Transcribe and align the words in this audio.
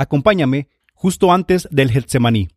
Acompáñame 0.00 0.70
justo 0.94 1.30
antes 1.30 1.68
del 1.70 1.90
Getsemaní. 1.90 2.48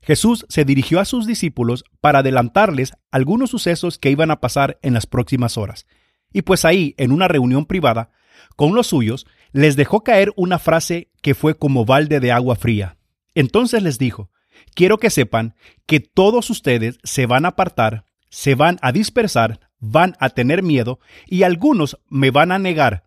Jesús 0.00 0.44
se 0.48 0.64
dirigió 0.64 0.98
a 0.98 1.04
sus 1.04 1.24
discípulos 1.24 1.84
para 2.00 2.18
adelantarles 2.18 2.94
algunos 3.12 3.50
sucesos 3.50 3.96
que 3.96 4.10
iban 4.10 4.32
a 4.32 4.40
pasar 4.40 4.80
en 4.82 4.94
las 4.94 5.06
próximas 5.06 5.56
horas. 5.56 5.86
Y 6.32 6.42
pues 6.42 6.64
ahí, 6.64 6.96
en 6.98 7.12
una 7.12 7.28
reunión 7.28 7.64
privada, 7.66 8.10
con 8.56 8.74
los 8.74 8.88
suyos, 8.88 9.28
les 9.52 9.76
dejó 9.76 10.02
caer 10.02 10.32
una 10.34 10.58
frase 10.58 11.12
que 11.22 11.36
fue 11.36 11.56
como 11.56 11.84
balde 11.84 12.18
de 12.18 12.32
agua 12.32 12.56
fría. 12.56 12.96
Entonces 13.36 13.84
les 13.84 13.96
dijo, 13.96 14.32
quiero 14.74 14.98
que 14.98 15.10
sepan 15.10 15.54
que 15.86 16.00
todos 16.00 16.50
ustedes 16.50 16.98
se 17.04 17.26
van 17.26 17.44
a 17.44 17.50
apartar, 17.50 18.04
se 18.30 18.56
van 18.56 18.80
a 18.82 18.90
dispersar, 18.90 19.60
van 19.78 20.16
a 20.18 20.30
tener 20.30 20.64
miedo 20.64 20.98
y 21.28 21.44
algunos 21.44 22.00
me 22.08 22.32
van 22.32 22.50
a 22.50 22.58
negar, 22.58 23.04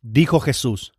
dijo 0.00 0.40
Jesús. 0.40 0.94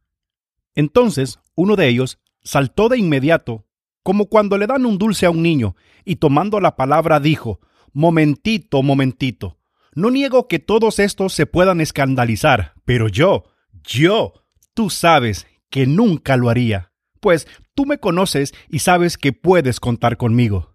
Entonces 0.76 1.40
uno 1.56 1.76
de 1.76 1.88
ellos 1.88 2.20
saltó 2.42 2.90
de 2.90 2.98
inmediato 2.98 3.66
como 4.04 4.26
cuando 4.26 4.58
le 4.58 4.68
dan 4.68 4.86
un 4.86 4.98
dulce 4.98 5.26
a 5.26 5.30
un 5.30 5.42
niño, 5.42 5.76
y 6.06 6.18
tomando 6.18 6.60
la 6.60 6.76
palabra 6.76 7.20
dijo, 7.20 7.62
Momentito, 7.94 8.84
momentito, 8.84 9.58
no 9.96 10.12
niego 10.12 10.48
que 10.48 10.60
todos 10.60 11.00
estos 11.00 11.34
se 11.34 11.46
puedan 11.46 11.80
escandalizar, 11.80 12.74
pero 12.86 13.08
yo, 13.08 13.46
yo, 13.84 14.34
tú 14.74 14.90
sabes 14.90 15.48
que 15.70 15.88
nunca 15.88 16.36
lo 16.36 16.50
haría, 16.50 16.92
pues 17.20 17.48
tú 17.76 17.86
me 17.86 18.00
conoces 18.00 18.54
y 18.70 18.80
sabes 18.80 19.18
que 19.18 19.32
puedes 19.32 19.80
contar 19.80 20.18
conmigo. 20.18 20.74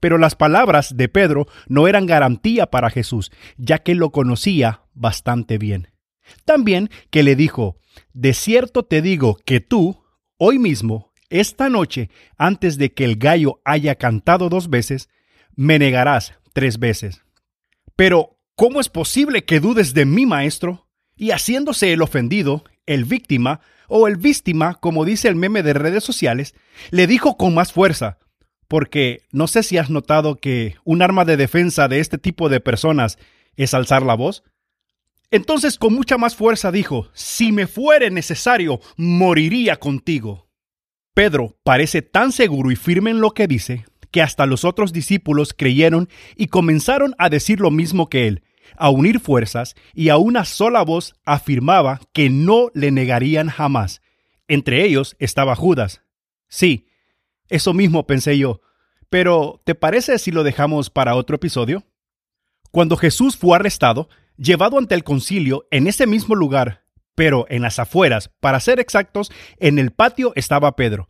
Pero 0.00 0.18
las 0.18 0.36
palabras 0.36 0.96
de 0.96 1.08
Pedro 1.08 1.46
no 1.66 1.88
eran 1.88 2.06
garantía 2.06 2.66
para 2.66 2.90
Jesús, 2.90 3.32
ya 3.56 3.78
que 3.78 3.94
lo 3.94 4.10
conocía 4.10 4.82
bastante 4.94 5.58
bien. 5.58 5.88
También 6.44 6.90
que 7.10 7.22
le 7.22 7.34
dijo, 7.34 7.78
De 8.12 8.34
cierto 8.34 8.84
te 8.84 9.02
digo 9.02 9.38
que 9.44 9.60
tú, 9.60 10.02
hoy 10.36 10.58
mismo, 10.58 11.12
esta 11.30 11.68
noche, 11.68 12.10
antes 12.36 12.78
de 12.78 12.92
que 12.92 13.04
el 13.04 13.16
gallo 13.16 13.60
haya 13.64 13.96
cantado 13.96 14.48
dos 14.48 14.70
veces, 14.70 15.08
me 15.54 15.78
negarás 15.78 16.34
tres 16.52 16.78
veces. 16.78 17.22
Pero, 17.96 18.38
¿cómo 18.54 18.80
es 18.80 18.88
posible 18.88 19.44
que 19.44 19.60
dudes 19.60 19.92
de 19.94 20.04
mí, 20.04 20.24
maestro? 20.24 20.86
Y 21.16 21.32
haciéndose 21.32 21.92
el 21.92 22.02
ofendido, 22.02 22.64
el 22.86 23.04
víctima, 23.04 23.60
o 23.88 24.06
el 24.06 24.16
víctima, 24.16 24.74
como 24.74 25.04
dice 25.04 25.28
el 25.28 25.34
meme 25.34 25.62
de 25.62 25.72
redes 25.72 26.04
sociales, 26.04 26.54
le 26.90 27.06
dijo 27.06 27.36
con 27.36 27.54
más 27.54 27.72
fuerza, 27.72 28.18
porque 28.68 29.22
no 29.32 29.46
sé 29.46 29.62
si 29.62 29.78
has 29.78 29.90
notado 29.90 30.36
que 30.36 30.76
un 30.84 31.02
arma 31.02 31.24
de 31.24 31.36
defensa 31.36 31.88
de 31.88 32.00
este 32.00 32.18
tipo 32.18 32.48
de 32.48 32.60
personas 32.60 33.18
es 33.56 33.74
alzar 33.74 34.02
la 34.02 34.14
voz. 34.14 34.44
Entonces 35.30 35.78
con 35.78 35.94
mucha 35.94 36.16
más 36.16 36.34
fuerza 36.34 36.72
dijo, 36.72 37.10
si 37.12 37.52
me 37.52 37.66
fuere 37.66 38.10
necesario, 38.10 38.80
moriría 38.96 39.76
contigo. 39.76 40.48
Pedro 41.14 41.58
parece 41.64 42.00
tan 42.00 42.32
seguro 42.32 42.70
y 42.70 42.76
firme 42.76 43.10
en 43.10 43.20
lo 43.20 43.32
que 43.32 43.46
dice 43.46 43.84
que 44.10 44.22
hasta 44.22 44.46
los 44.46 44.64
otros 44.64 44.92
discípulos 44.92 45.52
creyeron 45.52 46.08
y 46.36 46.46
comenzaron 46.46 47.14
a 47.18 47.28
decir 47.28 47.60
lo 47.60 47.70
mismo 47.70 48.08
que 48.08 48.26
él, 48.26 48.42
a 48.76 48.88
unir 48.88 49.20
fuerzas 49.20 49.74
y 49.94 50.08
a 50.08 50.16
una 50.16 50.44
sola 50.44 50.82
voz 50.82 51.14
afirmaba 51.24 52.00
que 52.12 52.30
no 52.30 52.70
le 52.72 52.90
negarían 52.90 53.48
jamás. 53.48 54.00
Entre 54.46 54.84
ellos 54.84 55.14
estaba 55.18 55.54
Judas. 55.56 56.02
Sí, 56.48 56.86
eso 57.48 57.74
mismo 57.74 58.06
pensé 58.06 58.38
yo. 58.38 58.62
Pero, 59.10 59.60
¿te 59.64 59.74
parece 59.74 60.18
si 60.18 60.30
lo 60.30 60.42
dejamos 60.42 60.90
para 60.90 61.14
otro 61.14 61.36
episodio? 61.36 61.84
Cuando 62.70 62.96
Jesús 62.96 63.36
fue 63.36 63.56
arrestado, 63.56 64.08
llevado 64.38 64.78
ante 64.78 64.94
el 64.94 65.04
concilio 65.04 65.66
en 65.70 65.86
ese 65.86 66.06
mismo 66.06 66.34
lugar, 66.34 66.84
pero 67.14 67.46
en 67.48 67.62
las 67.62 67.78
afueras, 67.78 68.30
para 68.40 68.60
ser 68.60 68.80
exactos, 68.80 69.30
en 69.58 69.78
el 69.78 69.90
patio 69.90 70.32
estaba 70.36 70.76
Pedro, 70.76 71.08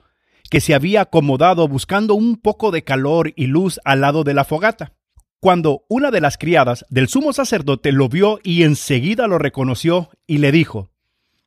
que 0.50 0.60
se 0.60 0.74
había 0.74 1.02
acomodado 1.02 1.68
buscando 1.68 2.14
un 2.14 2.36
poco 2.36 2.70
de 2.70 2.82
calor 2.82 3.32
y 3.36 3.46
luz 3.46 3.78
al 3.84 4.00
lado 4.00 4.24
de 4.24 4.34
la 4.34 4.44
fogata. 4.44 4.94
Cuando 5.40 5.84
una 5.88 6.10
de 6.10 6.20
las 6.20 6.36
criadas 6.36 6.84
del 6.88 7.08
sumo 7.08 7.32
sacerdote 7.32 7.92
lo 7.92 8.08
vio 8.08 8.40
y 8.42 8.64
enseguida 8.64 9.28
lo 9.28 9.38
reconoció 9.38 10.10
y 10.26 10.38
le 10.38 10.50
dijo, 10.50 10.90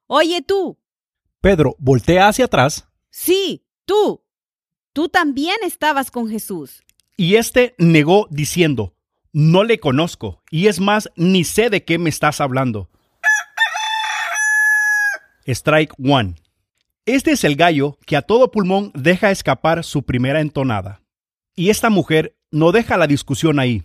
Oye 0.08 0.42
tú. 0.42 0.78
Pedro 1.42 1.76
voltea 1.80 2.28
hacia 2.28 2.46
atrás. 2.46 2.88
Sí, 3.10 3.66
tú. 3.86 4.24
Tú 4.94 5.10
también 5.10 5.58
estabas 5.64 6.12
con 6.12 6.30
Jesús. 6.30 6.84
Y 7.18 7.36
éste 7.36 7.76
negó 7.78 8.28
diciendo, 8.30 8.94
No 9.34 9.64
le 9.64 9.80
conozco, 9.80 10.44
y 10.52 10.68
es 10.68 10.82
más, 10.82 11.10
ni 11.16 11.46
sé 11.46 11.70
de 11.70 11.86
qué 11.86 11.98
me 11.98 12.10
estás 12.10 12.42
hablando. 12.42 12.90
Strike 15.48 15.94
One. 16.04 16.36
Este 17.06 17.32
es 17.32 17.46
el 17.46 17.56
gallo 17.56 17.98
que 18.06 18.18
a 18.18 18.24
todo 18.24 18.52
pulmón 18.52 18.92
deja 18.94 19.32
escapar 19.32 19.86
su 19.86 20.04
primera 20.04 20.42
entonada. 20.42 21.02
Y 21.56 21.70
esta 21.70 21.90
mujer 21.90 22.36
no 22.52 22.74
deja 22.74 22.98
la 22.98 23.08
discusión 23.08 23.60
ahí. 23.60 23.84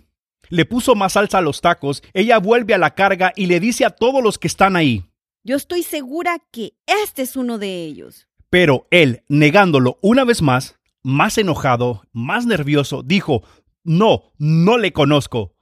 Le 0.48 0.64
puso 0.64 0.96
más 0.96 1.12
salsa 1.12 1.38
a 1.38 1.42
los 1.42 1.60
tacos, 1.60 2.02
ella 2.12 2.38
vuelve 2.38 2.74
a 2.74 2.78
la 2.78 2.94
carga 2.94 3.32
y 3.36 3.46
le 3.46 3.60
dice 3.60 3.84
a 3.84 3.90
todos 3.90 4.22
los 4.22 4.38
que 4.38 4.48
están 4.48 4.74
ahí. 4.74 5.04
Yo 5.44 5.54
estoy 5.54 5.84
segura 5.84 6.38
que 6.50 6.74
este 6.86 7.22
es 7.22 7.36
uno 7.36 7.58
de 7.58 7.84
ellos. 7.84 8.26
Pero 8.50 8.88
él, 8.90 9.22
negándolo 9.28 9.98
una 10.02 10.24
vez 10.24 10.42
más, 10.42 10.76
más 11.04 11.38
enojado, 11.38 12.02
más 12.12 12.46
nervioso, 12.46 13.04
dijo, 13.04 13.44
no, 13.86 14.32
no 14.38 14.76
le 14.76 14.92
conozco. 14.92 15.54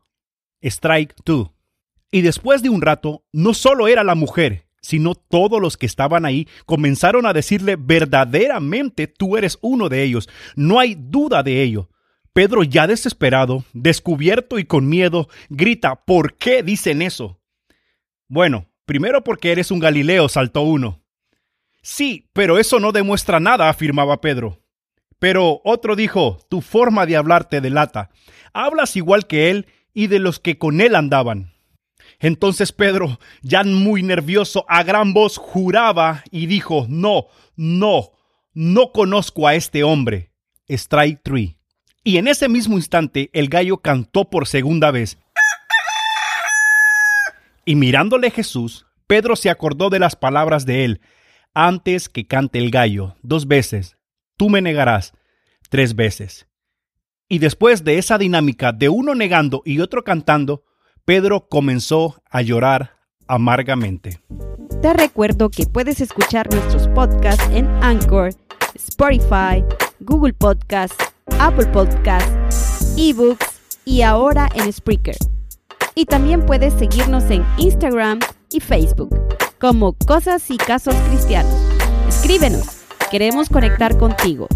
Strike 0.63 1.15
two. 1.25 1.55
Y 2.11 2.23
después 2.23 2.63
de 2.63 2.71
un 2.71 2.83
rato, 2.83 3.25
no 3.33 3.55
solo 3.55 3.87
era 3.87 4.03
la 4.03 4.15
mujer, 4.15 4.67
sino 4.81 5.15
todos 5.15 5.61
los 5.61 5.77
que 5.77 5.87
estaban 5.87 6.25
ahí 6.25 6.49
comenzaron 6.67 7.27
a 7.27 7.33
decirle 7.33 7.77
verdaderamente 7.77 9.07
tú 9.07 9.37
eres 9.37 9.59
uno 9.63 9.89
de 9.89 10.03
ellos. 10.03 10.29
No 10.57 10.79
hay 10.79 10.97
duda 10.99 11.43
de 11.43 11.63
ello. 11.63 11.91
Pedro, 12.33 12.65
ya 12.65 12.87
desesperado, 12.87 13.65
descubierto 13.73 14.59
y 14.59 14.65
con 14.65 14.89
miedo, 14.89 15.29
grita, 15.49 16.05
¿por 16.05 16.35
qué 16.37 16.63
dicen 16.63 17.01
eso? 17.01 17.41
Bueno, 18.29 18.67
primero 18.87 19.23
porque 19.23 19.53
eres 19.53 19.71
un 19.71 19.79
Galileo, 19.79 20.29
saltó 20.29 20.63
uno. 20.63 21.05
Sí, 21.83 22.29
pero 22.33 22.59
eso 22.59 22.81
no 22.81 22.91
demuestra 22.93 23.39
nada, 23.39 23.69
afirmaba 23.69 24.21
Pedro. 24.21 24.64
Pero 25.25 25.63
otro 25.65 25.97
dijo, 25.97 26.39
tu 26.51 26.61
forma 26.61 27.07
de 27.07 27.17
hablar 27.17 27.49
te 27.49 27.63
delata. 27.63 28.11
Hablas 28.53 28.95
igual 28.95 29.27
que 29.27 29.49
él 29.49 29.67
y 29.95 30.09
de 30.09 30.19
los 30.19 30.39
que 30.39 30.59
con 30.59 30.83
él 30.83 30.95
andaban. 30.95 31.55
Entonces 32.21 32.73
Pedro, 32.73 33.19
ya 33.41 33.65
muy 33.65 34.03
nervioso, 34.03 34.67
a 34.69 34.83
gran 34.83 35.15
voz 35.15 35.39
juraba 35.39 36.25
y 36.31 36.45
dijo, 36.45 36.85
no, 36.91 37.29
no, 37.57 38.11
no 38.53 38.93
conozco 38.93 39.49
a 39.49 39.55
este 39.55 39.83
hombre. 39.83 40.31
Strike 40.69 41.23
three. 41.23 41.57
Y 42.03 42.19
en 42.19 42.29
ese 42.29 42.51
mismo 42.51 42.77
instante 42.77 43.31
el 43.33 43.49
gallo 43.49 43.79
cantó 43.79 44.29
por 44.29 44.47
segunda 44.47 44.91
vez. 44.91 45.17
Y 47.65 47.77
mirándole 47.77 48.31
Jesús, 48.31 48.85
Pedro 49.07 49.37
se 49.37 49.49
acordó 49.49 49.89
de 49.89 50.01
las 50.01 50.17
palabras 50.17 50.67
de 50.67 50.85
él, 50.85 51.01
antes 51.55 52.11
que 52.11 52.27
cante 52.27 52.59
el 52.59 52.71
gallo, 52.71 53.17
dos 53.23 53.49
veces, 53.49 53.97
tú 54.37 54.51
me 54.51 54.61
negarás, 54.61 55.13
tres 55.71 55.95
veces. 55.95 56.47
Y 57.29 57.39
después 57.39 57.85
de 57.85 57.99
esa 57.99 58.19
dinámica 58.19 58.73
de 58.73 58.89
uno 58.89 59.15
negando 59.15 59.63
y 59.65 59.81
otro 59.81 60.05
cantando, 60.05 60.65
Pedro 61.05 61.49
comenzó 61.49 62.23
a 62.31 62.43
llorar 62.43 62.97
amargamente. 63.27 64.21
Te 64.83 64.93
recuerdo 64.93 65.51
que 65.51 65.67
puedes 65.67 66.01
escuchar 66.01 66.53
nuestros 66.53 66.89
podcasts 66.89 67.49
en 67.53 67.67
Anchor, 67.83 68.35
Spotify, 68.75 69.65
Google 70.01 70.35
Podcasts, 70.35 70.97
Apple 71.39 71.67
Podcasts, 71.67 72.95
eBooks 72.99 73.61
y 73.85 74.03
ahora 74.03 74.49
en 74.55 74.71
Spreaker. 74.73 75.17
Y 75.95 76.07
también 76.07 76.45
puedes 76.45 76.75
seguirnos 76.75 77.25
en 77.31 77.45
Instagram 77.57 78.21
y 78.51 78.61
Facebook 78.61 79.17
como 79.59 79.95
Cosas 79.95 80.51
y 80.51 80.57
Casos 80.57 80.95
Cristianos. 81.09 81.55
Escríbenos, 82.09 82.84
queremos 83.11 83.49
conectar 83.49 83.97
contigo. 83.99 84.49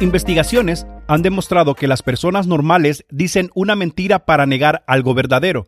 Investigaciones 0.00 0.86
han 1.08 1.22
demostrado 1.22 1.74
que 1.74 1.88
las 1.88 2.02
personas 2.02 2.46
normales 2.46 3.04
dicen 3.10 3.50
una 3.54 3.76
mentira 3.76 4.24
para 4.24 4.46
negar 4.46 4.84
algo 4.86 5.12
verdadero, 5.14 5.66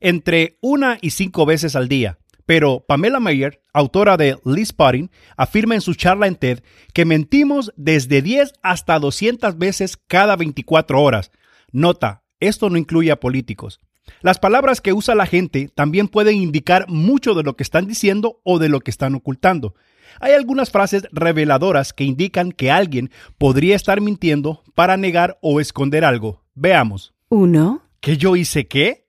entre 0.00 0.58
una 0.62 0.98
y 1.00 1.10
cinco 1.10 1.44
veces 1.46 1.76
al 1.76 1.88
día. 1.88 2.18
Pero 2.46 2.84
Pamela 2.86 3.20
Mayer, 3.20 3.62
autora 3.72 4.16
de 4.16 4.38
Liz 4.44 4.68
Spotting, 4.68 5.10
afirma 5.36 5.74
en 5.74 5.80
su 5.80 5.94
charla 5.94 6.26
en 6.26 6.36
TED 6.36 6.60
que 6.92 7.04
mentimos 7.04 7.72
desde 7.76 8.20
10 8.22 8.52
hasta 8.62 8.98
200 8.98 9.56
veces 9.56 9.96
cada 9.96 10.36
24 10.36 11.00
horas. 11.02 11.30
Nota, 11.72 12.22
esto 12.40 12.68
no 12.68 12.76
incluye 12.76 13.10
a 13.10 13.20
políticos. 13.20 13.80
Las 14.20 14.38
palabras 14.38 14.80
que 14.80 14.92
usa 14.92 15.14
la 15.14 15.26
gente 15.26 15.68
también 15.74 16.08
pueden 16.08 16.36
indicar 16.36 16.86
mucho 16.88 17.34
de 17.34 17.42
lo 17.42 17.56
que 17.56 17.62
están 17.62 17.86
diciendo 17.86 18.40
o 18.44 18.58
de 18.58 18.68
lo 18.68 18.80
que 18.80 18.90
están 18.90 19.14
ocultando. 19.14 19.74
Hay 20.20 20.32
algunas 20.32 20.70
frases 20.70 21.08
reveladoras 21.12 21.92
que 21.92 22.04
indican 22.04 22.52
que 22.52 22.70
alguien 22.70 23.10
podría 23.38 23.76
estar 23.76 24.00
mintiendo 24.00 24.62
para 24.74 24.96
negar 24.96 25.38
o 25.42 25.60
esconder 25.60 26.04
algo. 26.04 26.42
Veamos. 26.54 27.14
Uno. 27.28 27.82
¿Que 28.00 28.16
yo 28.16 28.36
hice 28.36 28.66
qué? 28.66 29.06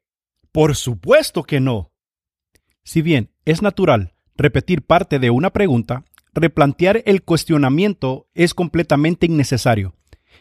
Por 0.52 0.76
supuesto 0.76 1.44
que 1.44 1.60
no. 1.60 1.92
Si 2.84 3.02
bien 3.02 3.32
es 3.46 3.62
natural 3.62 4.14
repetir 4.38 4.82
parte 4.82 5.20
de 5.20 5.30
una 5.30 5.52
pregunta, 5.52 6.06
replantear 6.34 7.02
el 7.06 7.24
cuestionamiento 7.24 8.28
es 8.34 8.54
completamente 8.54 9.26
innecesario. 9.26 9.96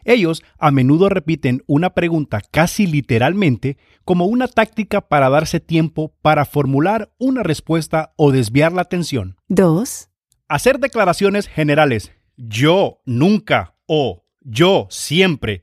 Ellos 0.04 0.42
a 0.58 0.70
menudo 0.70 1.08
repiten 1.08 1.62
una 1.66 1.90
pregunta 1.90 2.40
casi 2.50 2.86
literalmente 2.86 3.78
como 4.04 4.26
una 4.26 4.48
táctica 4.48 5.00
para 5.02 5.28
darse 5.30 5.60
tiempo 5.60 6.14
para 6.22 6.44
formular 6.44 7.12
una 7.18 7.42
respuesta 7.42 8.12
o 8.16 8.32
desviar 8.32 8.72
la 8.72 8.82
atención. 8.82 9.36
2. 9.48 10.08
Hacer 10.48 10.78
declaraciones 10.78 11.48
generales. 11.48 12.12
Yo 12.36 13.00
nunca 13.06 13.76
o 13.86 14.24
yo 14.40 14.86
siempre. 14.90 15.62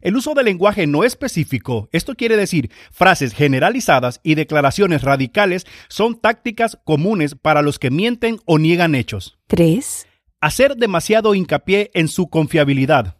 El 0.00 0.16
uso 0.16 0.34
del 0.34 0.44
lenguaje 0.44 0.86
no 0.86 1.04
específico, 1.04 1.88
esto 1.90 2.14
quiere 2.14 2.36
decir 2.36 2.70
frases 2.92 3.32
generalizadas 3.34 4.20
y 4.22 4.34
declaraciones 4.34 5.02
radicales, 5.02 5.66
son 5.88 6.20
tácticas 6.20 6.78
comunes 6.84 7.34
para 7.34 7.62
los 7.62 7.78
que 7.78 7.90
mienten 7.90 8.38
o 8.44 8.58
niegan 8.58 8.94
hechos. 8.94 9.38
3. 9.48 10.06
Hacer 10.40 10.76
demasiado 10.76 11.34
hincapié 11.34 11.90
en 11.94 12.08
su 12.08 12.28
confiabilidad. 12.28 13.16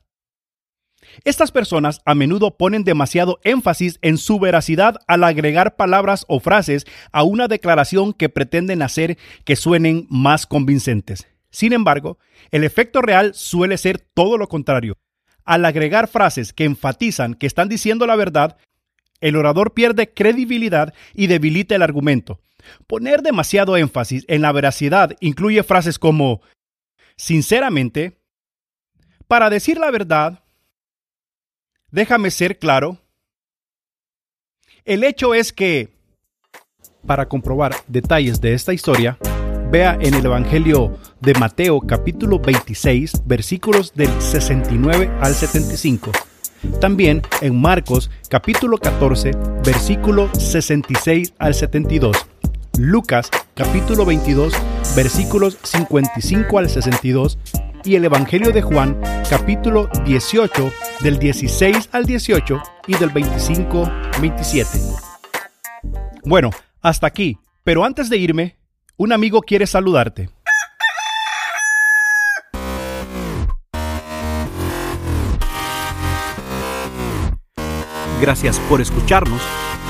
Estas 1.25 1.51
personas 1.51 2.01
a 2.05 2.15
menudo 2.15 2.57
ponen 2.57 2.85
demasiado 2.85 3.39
énfasis 3.45 3.99
en 4.03 4.19
su 4.19 4.39
veracidad 4.39 4.97
al 5.07 5.25
agregar 5.25 5.77
palabras 5.77 6.25
o 6.29 6.41
frases 6.41 6.87
a 7.13 7.23
una 7.23 7.49
declaración 7.49 8.13
que 8.13 8.29
pretenden 8.29 8.83
hacer 8.83 9.19
que 9.45 9.57
suenen 9.57 10.07
más 10.11 10.47
convincentes. 10.47 11.27
Sin 11.51 11.73
embargo, 11.73 12.19
el 12.51 12.65
efecto 12.65 13.01
real 13.01 13.35
suele 13.35 13.79
ser 13.79 13.99
todo 13.99 14.37
lo 14.37 14.49
contrario. 14.49 14.97
Al 15.45 15.65
agregar 15.65 16.09
frases 16.09 16.53
que 16.53 16.65
enfatizan 16.65 17.35
que 17.35 17.47
están 17.47 17.69
diciendo 17.69 18.07
la 18.07 18.17
verdad, 18.17 18.57
el 19.21 19.37
orador 19.37 19.73
pierde 19.73 20.13
credibilidad 20.13 20.93
y 21.15 21.29
debilita 21.29 21.75
el 21.75 21.83
argumento. 21.83 22.41
Poner 22.87 23.23
demasiado 23.23 23.77
énfasis 23.77 24.25
en 24.29 24.43
la 24.43 24.53
veracidad 24.53 25.17
incluye 25.21 25.63
frases 25.63 25.99
como, 25.99 26.43
sinceramente, 27.17 28.19
para 29.29 29.51
decir 29.51 29.79
la 29.79 29.91
verdad, 29.91 30.45
Déjame 31.91 32.31
ser 32.31 32.59
claro. 32.59 32.99
El 34.85 35.05
hecho 35.05 35.35
es 35.35 35.53
que, 35.53 35.89
para 37.07 37.29
comprobar 37.29 37.77
detalles 37.87 38.41
de 38.41 38.55
esta 38.55 38.73
historia, 38.73 39.19
vea 39.71 39.97
en 40.01 40.15
el 40.15 40.27
Evangelio 40.27 40.99
de 41.21 41.35
Mateo 41.35 41.81
capítulo 41.81 42.39
26 42.39 43.25
versículos 43.25 43.95
del 43.95 44.11
69 44.21 45.11
al 45.21 45.35
75. 45.35 46.11
También 46.81 47.23
en 47.41 47.61
Marcos 47.61 48.11
capítulo 48.29 48.79
14 48.79 49.31
versículo 49.65 50.29
66 50.35 51.35
al 51.39 51.55
72. 51.55 52.27
Lucas 52.79 53.31
capítulo 53.55 54.05
22 54.05 54.53
versículos 54.97 55.59
55 55.63 56.59
al 56.59 56.69
62 56.69 57.39
y 57.85 57.95
el 57.95 58.05
Evangelio 58.05 58.53
de 58.53 58.63
Juan 58.63 59.01
capítulo 59.31 59.89
18 60.05 60.73
del 61.01 61.19
16 61.19 61.89
al 61.93 62.05
18 62.05 62.63
y 62.87 62.97
del 62.97 63.11
25 63.11 63.85
al 63.85 64.21
27. 64.21 64.79
Bueno, 66.25 66.51
hasta 66.81 67.07
aquí, 67.07 67.39
pero 67.65 67.85
antes 67.85 68.09
de 68.09 68.17
irme, 68.17 68.57
un 68.97 69.13
amigo 69.13 69.43
quiere 69.43 69.67
saludarte. 69.67 70.31
Gracias 78.21 78.59
por 78.61 78.81
escucharnos 78.81 79.43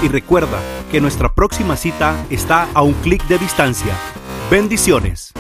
y 0.03 0.09
recuerda 0.09 0.61
que 0.91 1.01
nuestra 1.01 1.35
próxima 1.35 1.77
cita 1.77 2.27
está 2.29 2.69
a 2.75 2.83
un 2.83 2.95
clic 2.95 3.25
de 3.29 3.39
distancia. 3.39 3.95
Bendiciones. 4.51 5.36